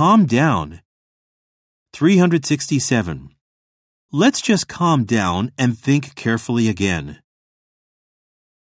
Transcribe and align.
calm 0.00 0.24
down. 0.24 0.80
367. 1.92 3.34
Let's 4.10 4.40
just 4.40 4.66
calm 4.66 5.04
down 5.04 5.52
and 5.58 5.78
think 5.78 6.14
carefully 6.14 6.68
again. 6.70 7.18